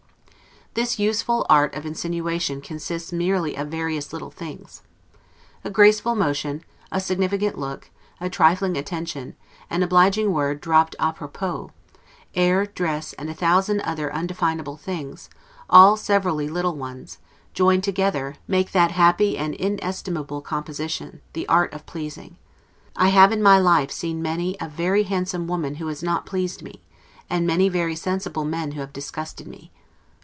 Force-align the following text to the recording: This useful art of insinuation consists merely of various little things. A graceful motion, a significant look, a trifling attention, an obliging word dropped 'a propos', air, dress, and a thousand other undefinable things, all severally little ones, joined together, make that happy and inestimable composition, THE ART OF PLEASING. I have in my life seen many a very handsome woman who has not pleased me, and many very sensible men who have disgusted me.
This 0.73 0.97
useful 0.97 1.45
art 1.49 1.75
of 1.75 1.85
insinuation 1.85 2.61
consists 2.61 3.11
merely 3.11 3.57
of 3.57 3.67
various 3.67 4.13
little 4.13 4.31
things. 4.31 4.83
A 5.65 5.69
graceful 5.69 6.15
motion, 6.15 6.63
a 6.93 7.01
significant 7.01 7.57
look, 7.57 7.89
a 8.21 8.29
trifling 8.29 8.77
attention, 8.77 9.35
an 9.69 9.83
obliging 9.83 10.31
word 10.31 10.61
dropped 10.61 10.95
'a 10.97 11.11
propos', 11.11 11.71
air, 12.35 12.65
dress, 12.65 13.11
and 13.11 13.29
a 13.29 13.33
thousand 13.33 13.81
other 13.81 14.13
undefinable 14.13 14.77
things, 14.77 15.29
all 15.69 15.97
severally 15.97 16.47
little 16.47 16.77
ones, 16.77 17.17
joined 17.53 17.83
together, 17.83 18.35
make 18.47 18.71
that 18.71 18.91
happy 18.91 19.37
and 19.37 19.53
inestimable 19.55 20.39
composition, 20.39 21.19
THE 21.33 21.45
ART 21.49 21.73
OF 21.73 21.85
PLEASING. 21.85 22.37
I 22.95 23.09
have 23.09 23.33
in 23.33 23.43
my 23.43 23.59
life 23.59 23.91
seen 23.91 24.21
many 24.21 24.55
a 24.61 24.69
very 24.69 25.03
handsome 25.03 25.47
woman 25.49 25.75
who 25.75 25.87
has 25.87 26.01
not 26.01 26.25
pleased 26.25 26.63
me, 26.63 26.81
and 27.29 27.45
many 27.45 27.67
very 27.67 27.97
sensible 27.97 28.45
men 28.45 28.71
who 28.71 28.79
have 28.79 28.93
disgusted 28.93 29.47
me. 29.49 29.73